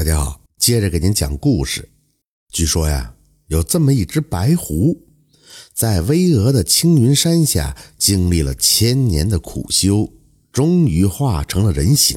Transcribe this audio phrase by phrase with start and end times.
[0.00, 1.90] 大家好，接着给您讲故事。
[2.50, 3.16] 据说呀，
[3.48, 4.98] 有这么一只白狐，
[5.74, 10.10] 在巍峨的青云山下经历了千年的苦修，
[10.50, 12.16] 终于化成了人形。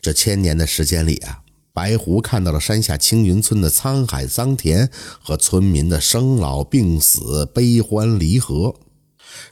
[0.00, 1.42] 这千年的时间里啊，
[1.74, 8.74] 白狐看到了山下青云村的沧海桑田和村民的生老病死、悲欢离合，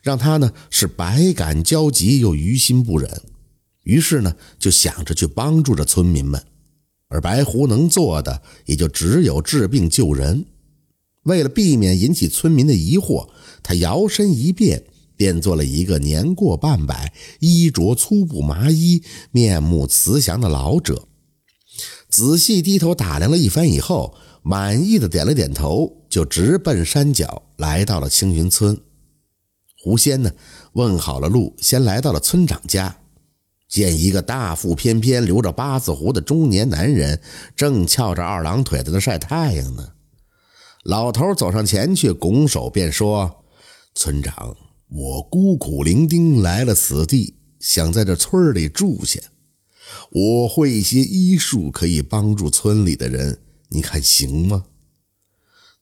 [0.01, 3.21] 让他呢是百感交集又于心不忍。
[3.83, 6.43] 于是呢，就想着去帮助着村民们。
[7.09, 10.47] 而白狐能做的也就只有治病救人。
[11.23, 13.29] 为了避免引起村民的疑惑，
[13.63, 14.85] 他摇身一变，
[15.17, 19.03] 变做了一个年过半百、衣着粗布麻衣、
[19.33, 21.09] 面目慈祥的老者。
[22.09, 28.81] 仔细低头打量了一番以后，满意的点了点头，就直奔山脚，来到了青云村。
[29.83, 30.33] 狐仙呢，
[30.73, 32.99] 问好了路，先来到了村长家。
[33.69, 37.21] 见一个大腹翩翩、留着八字胡的中年男人，
[37.57, 39.93] 正翘着二郎腿在那晒太阳呢。
[40.85, 43.45] 老头走上前去，拱手便说
[43.95, 44.57] ：“村长，
[44.89, 49.21] 我孤苦伶仃来了此地，想在这村里住下。
[50.11, 54.67] 我会一些医术，可以帮助村里的人，你看行吗？”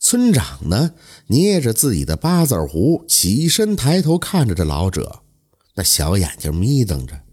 [0.01, 0.93] 村长呢，
[1.27, 5.21] 捏着自己的八字胡，起身抬头看着这老者，
[5.77, 7.24] 那小眼睛眯瞪着。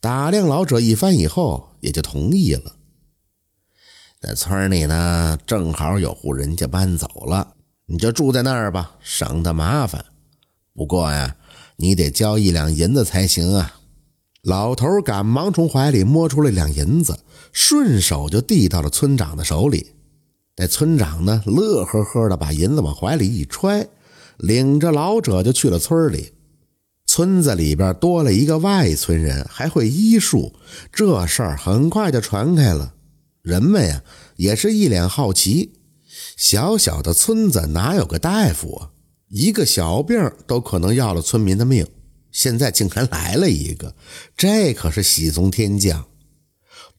[0.00, 2.76] 打量老者一番以后，也就同意了。
[4.18, 7.54] 在村里呢，正好有户人家搬走了，
[7.86, 10.04] 你就住在那儿吧，省得麻烦。
[10.74, 11.36] 不过呀，
[11.76, 13.76] 你得交一两银子才行啊。
[14.42, 17.18] 老头赶忙从怀里摸出了两银子，
[17.52, 19.94] 顺手就递到了村长的手里。
[20.56, 23.86] 那村长呢，乐呵呵的把银子往怀里一揣，
[24.38, 26.32] 领着老者就去了村里。
[27.12, 30.54] 村子里边多了一个外村人，还会医术，
[30.92, 32.94] 这事儿很快就传开了。
[33.42, 34.00] 人们呀，
[34.36, 35.72] 也是一脸好奇。
[36.36, 38.90] 小小的村子哪有个大夫啊？
[39.28, 41.84] 一个小病都可能要了村民的命，
[42.30, 43.92] 现在竟然来了一个，
[44.36, 46.04] 这可是喜从天降。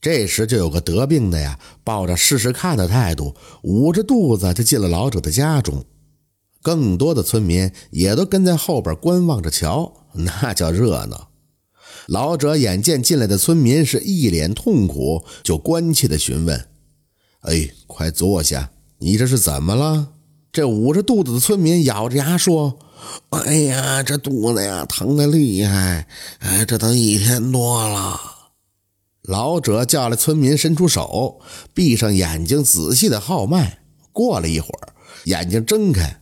[0.01, 5.85] 这时就有个得病的呀，抱着试试看的态度，捂着肚子就进了老者的家中。
[6.61, 9.99] 更多的村民也都跟在后边观望着瞧。
[10.41, 11.29] 那叫热闹。
[12.07, 16.67] 老者眼见进来的村民是一脸痛苦，就关切地询问
[17.41, 20.13] ：“哎，快坐下，你这是怎么了？”
[20.51, 22.77] 这捂着肚子的村民咬着牙说
[23.31, 26.07] ：“哎呀，这肚子呀疼得厉害，
[26.39, 28.19] 哎，这都一天多了。”
[29.23, 31.39] 老者叫来村民，伸出手，
[31.73, 33.79] 闭上眼睛，仔细的号脉。
[34.11, 34.93] 过了一会儿，
[35.25, 36.19] 眼睛睁开，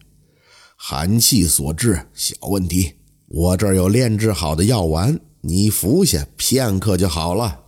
[0.76, 2.99] 寒气所致，小问题。
[3.32, 7.60] 我这儿有炼制好的药丸，你服下片刻就好了。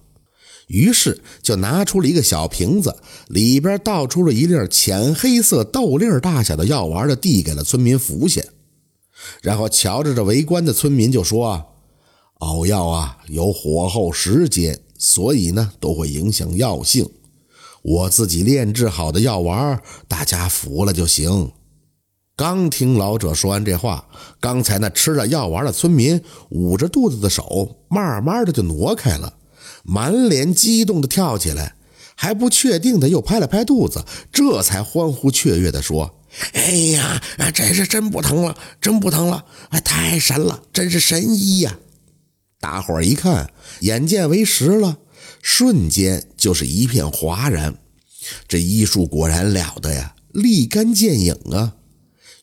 [0.67, 2.95] 于是就拿出了一个小瓶子，
[3.27, 8.41] 里边倒出了一粒浅黑色豆粒大小的药丸，就递给了村民服下。
[9.43, 11.63] 然后瞧着这围观的村民就说
[12.39, 17.07] ：“熬药啊，有火候时间，所以呢都会影响药性。
[17.83, 21.51] 我自己炼制好的药丸，大家服了就行。”
[22.41, 24.03] 刚听老者说完这话，
[24.39, 26.19] 刚才那吃了药丸的村民
[26.49, 29.31] 捂着肚子的手，慢慢的就挪开了，
[29.83, 31.75] 满脸激动的跳起来，
[32.15, 36.15] 还不确定的又拍了拍肚子，这才欢呼雀跃的说
[36.53, 37.21] ：“哎呀，
[37.53, 39.45] 这是真不疼了，真不疼了！
[39.69, 41.77] 哎，太神了，真是神医呀！”
[42.59, 44.97] 大伙儿一看，眼见为实了，
[45.43, 47.75] 瞬间就是一片哗然。
[48.47, 51.75] 这医术果然了得呀，立竿见影啊！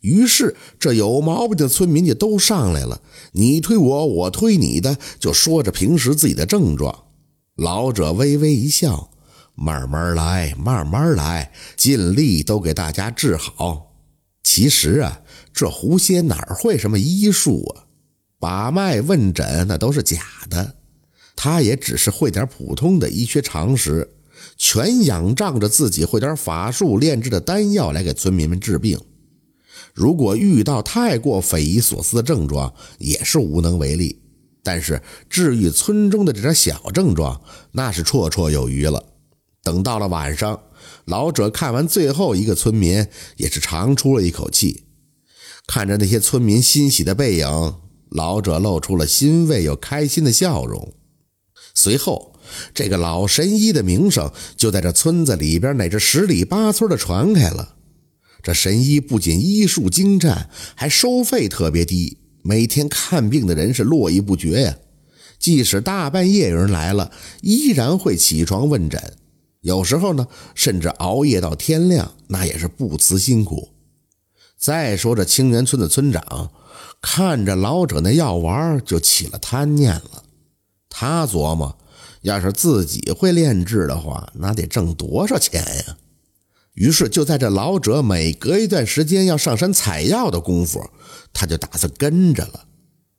[0.08, 3.00] 于是，这有毛病的村民就都上来了，
[3.32, 7.04] 你推我，我推你的，就说着平时自己的症状。
[7.56, 9.10] 老者微微一笑，
[9.54, 13.96] 慢慢来，慢慢来，尽力都给大家治好。
[14.42, 15.20] 其实啊，
[15.52, 17.84] 这狐仙哪会什么医术啊？
[18.40, 20.76] 把脉问诊那都是假的，
[21.36, 24.08] 他也只是会点普通的医学常识，
[24.56, 28.98] 全仰仗着自己会点法术炼制的丹药来给村民们治病。
[29.94, 34.20] 如果遇到太过匪夷所思的症状，也是无能为力。
[34.62, 37.40] 但是治愈村中的这点小症状，
[37.72, 39.02] 那是绰绰有余了。
[39.62, 40.60] 等到了晚上，
[41.06, 44.84] 老者看完最后一个村民，也是长出了一口气。
[45.66, 47.74] 看着那些村民欣喜的背影，
[48.10, 50.94] 老者露出了欣慰又开心的笑容。
[51.74, 52.34] 随后，
[52.74, 57.76] 这个老神医的名声就在这村子里边乃至十里八村的传开了。
[58.42, 64.76] 这神医不仅医术精湛，还收费特别低，每天看病的人是络绎不绝呀。
[65.38, 67.12] 即使大半夜有人来了，
[67.42, 69.14] 依然会起床问诊。
[69.60, 73.68] 有时候呢，甚至熬夜到天亮，那也是不辞辛苦。
[74.56, 76.50] 再说这清源村的村长，
[77.00, 80.24] 看着老者那药丸，就起了贪念了。
[80.88, 81.76] 他琢磨，
[82.22, 85.96] 要是自己会炼制的话，那得挣多少钱呀？
[86.78, 90.88] 于是就在这老者每隔一段时间要上山采药的功夫，
[91.32, 92.64] 他就打算跟着了。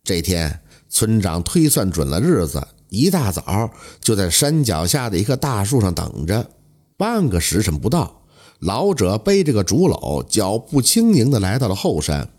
[0.01, 2.65] 这天，村长推算准了日子。
[2.87, 3.69] 一大早
[3.99, 6.49] 就在山脚下的一棵大树上等着，
[6.95, 8.23] 半个时辰不到，
[8.59, 12.29] 老者背着个竹篓，脚步轻盈地来到了后山。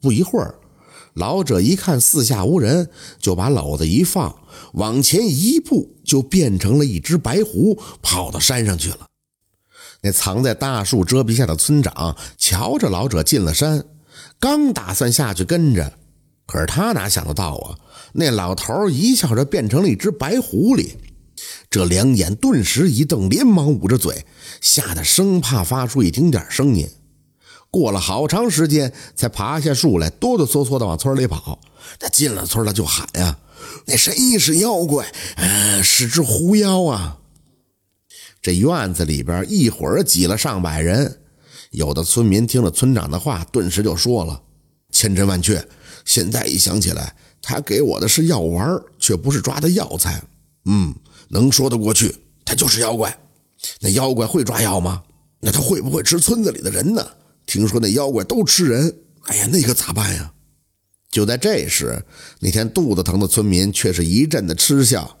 [0.00, 0.56] 不一会儿，
[1.14, 4.36] 老者一看四下无人，就把篓子一放，
[4.74, 9.05] 往前一步，就变成了一只白狐，跑到山上去了。
[10.06, 13.84] 那藏在大树遮蔽下的村长瞧着老者进了山，
[14.38, 15.92] 刚打算下去跟着。
[16.46, 17.74] 可是他哪想得到啊？
[18.12, 20.92] 那老头一笑着变成了一只白狐狸，
[21.68, 24.24] 这两眼顿时一瞪，连忙捂着嘴，
[24.60, 26.88] 吓得生怕发出一丁点声音。
[27.68, 31.58] 过了好长时间，才爬下树来，哆哆嗦嗦的往村里跑。
[31.98, 33.36] 他进了村了，就喊呀
[33.86, 35.04] ：“那谁是妖怪？
[35.34, 37.18] 呃，是只狐妖啊！”
[38.46, 41.18] 这院子里边一会儿挤了上百人，
[41.72, 44.40] 有的村民听了村长的话，顿时就说了
[44.92, 45.66] ：“千真万确。”
[46.06, 50.22] 现在一想起来，他给我的是药丸，却不是抓的药材。
[50.66, 50.94] 嗯，
[51.26, 52.14] 能说得过去。
[52.44, 53.18] 他就是妖怪。
[53.80, 55.02] 那妖怪会抓药吗？
[55.40, 57.04] 那他会不会吃村子里的人呢？
[57.46, 58.96] 听说那妖怪都吃人。
[59.22, 60.32] 哎呀，那可咋办呀？
[61.10, 62.00] 就在这时，
[62.38, 65.18] 那天肚子疼的村民却是一阵的嗤笑。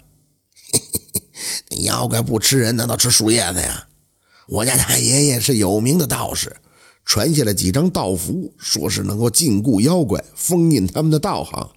[0.72, 1.22] 嘿嘿嘿，
[1.70, 3.86] 那妖怪不吃人，难道吃树叶子呀？
[4.48, 6.56] 我家太爷爷是有名的道士。
[7.04, 11.70] 传下来几张道符，说是能够禁锢妖怪，封印他们的道行。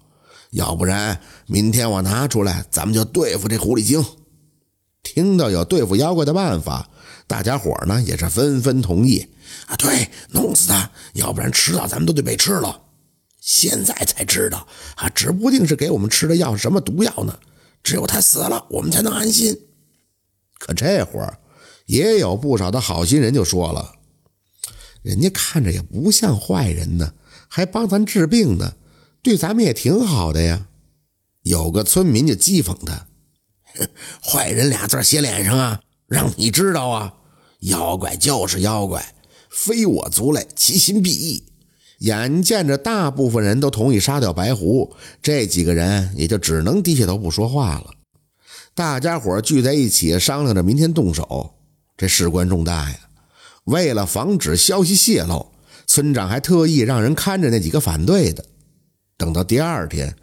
[0.50, 4.04] 要不然，明天我拿出来，咱们就对付这狐狸精。
[5.04, 6.88] 听到有对付妖怪的办法，
[7.28, 9.24] 大家伙呢也是纷纷同意。
[9.66, 12.80] 啊，对，弄死他，要不然迟早咱们都得被吃了。
[13.40, 14.66] 现在才知道，
[14.96, 17.38] 啊，指不定是给我们吃的药什么毒药呢。
[17.82, 19.58] 只有他死了，我们才能安心。
[20.58, 21.38] 可这会儿，
[21.86, 23.94] 也有不少的好心人就说了。
[25.02, 27.14] 人家看着也不像坏人呢，
[27.48, 28.74] 还帮咱治病呢，
[29.22, 30.68] 对咱们也挺好的呀。
[31.42, 33.08] 有个村民就讥讽他
[34.22, 37.14] ：“坏人俩字写脸上啊，让你知道啊，
[37.60, 39.14] 妖怪就是妖怪，
[39.48, 41.44] 非我族类，其心必异。”
[42.00, 47.90] 眼见着大部分人都同意杀掉白狐，这几个人也就只能低下头不说话了。
[48.74, 51.54] 大家伙聚在一起商量着明天动手，
[51.96, 52.96] 这事关重大呀。
[53.64, 55.52] 为了防止消息泄露，
[55.86, 58.44] 村长还特意让人看着那几个反对的。
[59.18, 60.16] 等到第二天，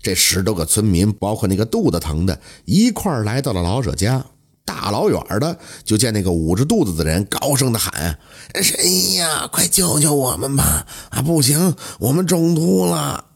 [0.00, 4.24] 这十多个村民，包括那个肚子疼的，一块来到了老者家。
[4.64, 8.18] 大老远的就见那个捂着肚子的人，高声的喊
[8.62, 9.46] ：“谁呀？
[9.46, 10.86] 快救救我们吧！
[11.10, 13.26] 啊，不行，我们中毒了！”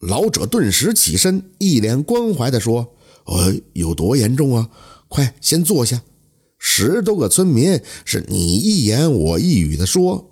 [0.00, 2.94] 老者顿时起身，一脸关怀的说
[3.26, 4.68] ：“呃，有多严重啊？
[5.08, 6.00] 快先坐下。”
[6.60, 10.30] 十多个村民是你一言我一语的说，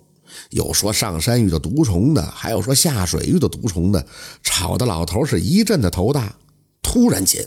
[0.49, 4.05] 有说上山遇到毒虫的，还有说下水遇到毒虫的，
[4.43, 6.35] 吵得老头是一阵的头大。
[6.81, 7.45] 突然间，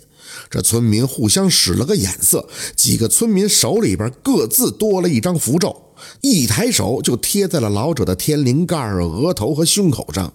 [0.48, 10.32] 这村民互相使了个眼色，几个村民手里边各自多了一张符咒，一抬手就贴在了老者的天灵盖、额头和胸口上。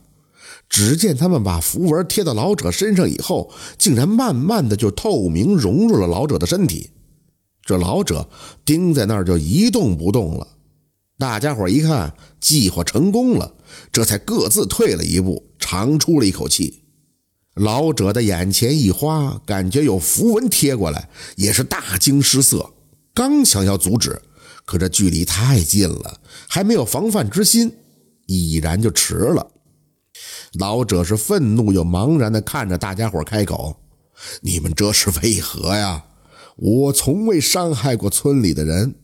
[0.67, 6.89] 只见他们把符文贴到老者身上以后，竟然慢慢的就透明融入了老者的身体。
[7.63, 8.27] 这老者
[8.65, 10.47] 盯在那儿就一动不动了，
[11.19, 13.53] 大家伙一看计划成功了，
[13.91, 16.84] 这才各自退了一步，长出了一口气。
[17.55, 22.73] 老者的眼前一花，感觉有符文贴过来，也是大惊失色，
[23.13, 24.21] 刚想要阻止，
[24.65, 26.19] 可这距离太近了，
[26.49, 27.71] 还没有防范之心，
[28.25, 29.47] 已然就迟了。
[30.59, 33.77] 老者是愤怒又茫然地看着大家伙，开口
[34.41, 36.05] ：“你们这是为何呀？”
[36.57, 38.95] 我从未伤害过村里的人。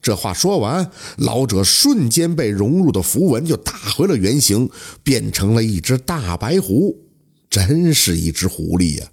[0.00, 4.68] 这话说完，老者瞬间被融入的符文就打回了原形，
[5.02, 7.03] 变成了一只大白狐。
[7.54, 9.08] 真是一只狐狸呀！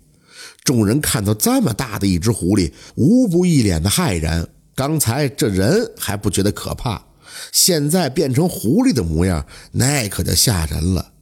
[0.63, 4.50] 众人看到这么大的一只狐狸，无不一脸的骇然。
[4.74, 7.05] 刚才这人还不觉得可怕，
[7.51, 11.13] 现在变成狐狸的模样，那可就吓人了。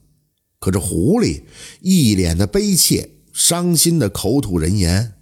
[0.62, 1.44] 可这狐狸
[1.82, 5.16] 一脸的悲切、伤心的口吐人言。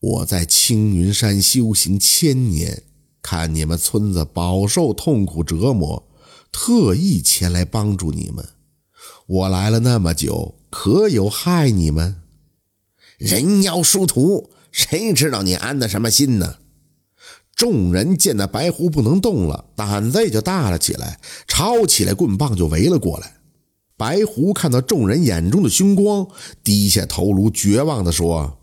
[0.00, 2.84] 我在青云山修行千年，
[3.20, 6.08] 看你们村子饱受痛苦折磨，
[6.50, 8.42] 特意前来帮助你们。
[9.26, 12.22] 我来了那么久，可有害你们？
[13.18, 16.56] 人妖殊途，谁知道你安的什么心呢？
[17.54, 21.18] 众人见那白狐不能动了，胆子也就大了起来，
[21.48, 23.36] 抄起来棍棒就围了过来。
[23.96, 26.28] 白狐看到众人眼中的凶光，
[26.62, 28.58] 低下头颅，绝望地说：“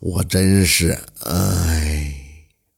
[0.00, 0.98] 我真是……
[1.20, 2.18] 哎。”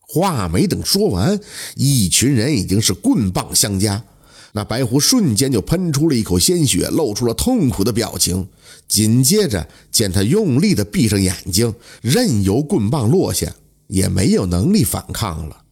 [0.07, 1.41] 话没等说完，
[1.75, 4.05] 一群人已经是棍棒相加。
[4.57, 8.49] 那白狐瞬间就喷出了一口鲜血，露出了痛苦的表情。
[8.87, 13.53] 紧接着，见他用力地闭上眼睛，任由棍棒落下，
[13.89, 15.63] 也没有能力反抗了。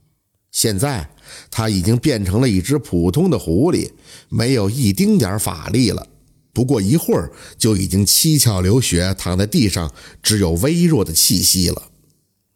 [0.50, 1.08] 现在
[1.48, 3.88] 他已经变成了一只普通的狐狸，
[4.28, 6.08] 没有一丁点法力了。
[6.52, 11.82] 不过一会儿，就已经七窍流血，躺在地上，只有微弱的气息了。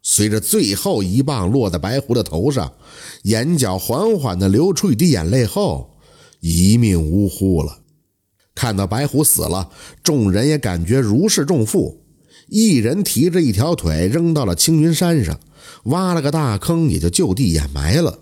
[0.03, 2.73] 随着最后一棒落在白狐的头上，
[3.23, 5.93] 眼角缓缓地流出一滴眼泪后。
[6.47, 7.79] 一命呜呼了。
[8.55, 9.69] 看到白虎死了，
[10.01, 12.03] 众人也感觉如释重负。
[12.47, 15.39] 一人提着一条腿扔到了青云山上，
[15.83, 18.19] 挖了个大坑，也就就地掩埋了。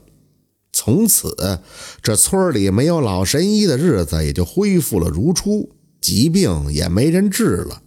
[0.74, 1.60] 从此，
[2.02, 5.70] 这村里没有老神医的日子也就恢复了如初，
[6.02, 7.82] 疾病也没人治了，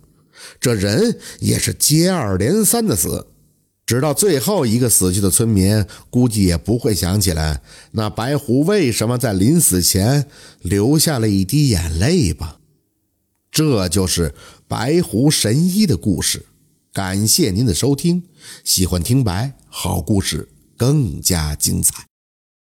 [0.59, 3.26] 这人也是接二连三的死。
[3.88, 10.26] 直到最后一个死去的村民，估计也不会想起来那白狐为什么在临死前
[10.61, 12.59] 流下了一滴眼泪吧。
[13.50, 14.35] 这就是
[14.68, 16.45] 白狐神医的故事。
[16.92, 18.25] 感谢您的收听，
[18.62, 22.08] 喜欢听白好故事更加精彩。